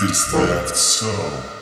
Is 0.00 0.30
that 0.30 0.68
so? 0.76 1.57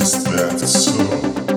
Is 0.00 0.22
that 0.24 0.60
so? 0.60 1.47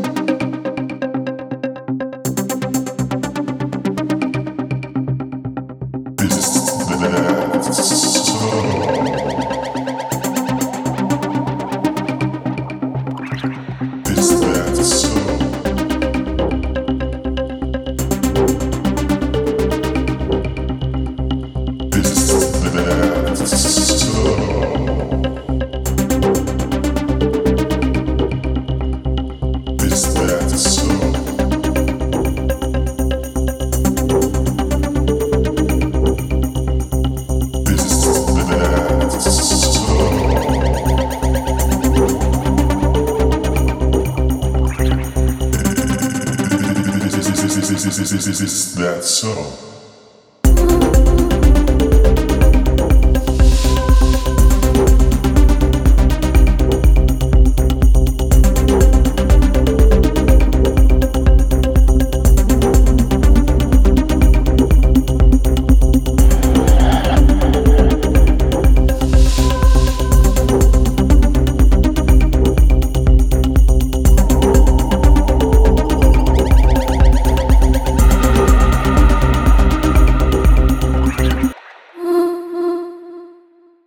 is, 47.85 48.13
is, 48.13 48.41
is, 48.41 48.75
that 48.75 49.03
so? 49.03 49.70